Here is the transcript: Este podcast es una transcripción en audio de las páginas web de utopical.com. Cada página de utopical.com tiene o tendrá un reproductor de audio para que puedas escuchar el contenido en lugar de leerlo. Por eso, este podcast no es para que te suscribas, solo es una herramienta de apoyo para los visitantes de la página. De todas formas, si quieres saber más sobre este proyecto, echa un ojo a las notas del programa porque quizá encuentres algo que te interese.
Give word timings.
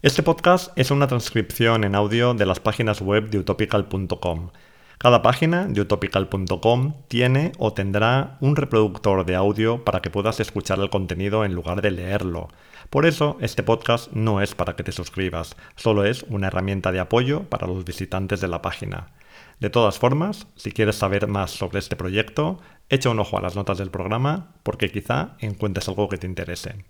Este 0.00 0.22
podcast 0.22 0.70
es 0.78 0.92
una 0.92 1.08
transcripción 1.08 1.82
en 1.82 1.96
audio 1.96 2.32
de 2.32 2.46
las 2.46 2.60
páginas 2.60 3.00
web 3.00 3.30
de 3.30 3.38
utopical.com. 3.40 4.50
Cada 4.96 5.22
página 5.22 5.66
de 5.66 5.80
utopical.com 5.80 6.94
tiene 7.08 7.50
o 7.58 7.72
tendrá 7.72 8.38
un 8.40 8.54
reproductor 8.54 9.26
de 9.26 9.34
audio 9.34 9.84
para 9.84 10.00
que 10.00 10.08
puedas 10.08 10.38
escuchar 10.38 10.78
el 10.78 10.88
contenido 10.88 11.44
en 11.44 11.52
lugar 11.52 11.82
de 11.82 11.90
leerlo. 11.90 12.46
Por 12.90 13.06
eso, 13.06 13.38
este 13.40 13.64
podcast 13.64 14.12
no 14.12 14.40
es 14.40 14.54
para 14.54 14.76
que 14.76 14.84
te 14.84 14.92
suscribas, 14.92 15.56
solo 15.74 16.04
es 16.04 16.22
una 16.28 16.46
herramienta 16.46 16.92
de 16.92 17.00
apoyo 17.00 17.42
para 17.48 17.66
los 17.66 17.84
visitantes 17.84 18.40
de 18.40 18.46
la 18.46 18.62
página. 18.62 19.08
De 19.58 19.68
todas 19.68 19.98
formas, 19.98 20.46
si 20.54 20.70
quieres 20.70 20.94
saber 20.94 21.26
más 21.26 21.50
sobre 21.50 21.80
este 21.80 21.96
proyecto, 21.96 22.60
echa 22.88 23.10
un 23.10 23.18
ojo 23.18 23.36
a 23.36 23.42
las 23.42 23.56
notas 23.56 23.78
del 23.78 23.90
programa 23.90 24.54
porque 24.62 24.92
quizá 24.92 25.36
encuentres 25.40 25.88
algo 25.88 26.08
que 26.08 26.18
te 26.18 26.28
interese. 26.28 26.84